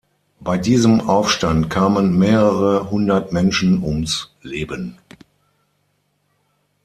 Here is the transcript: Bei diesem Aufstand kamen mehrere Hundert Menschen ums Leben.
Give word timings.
Bei 0.39 0.57
diesem 0.57 0.99
Aufstand 0.99 1.69
kamen 1.69 2.17
mehrere 2.17 2.89
Hundert 2.89 3.31
Menschen 3.33 3.83
ums 3.83 4.33
Leben. 4.41 4.97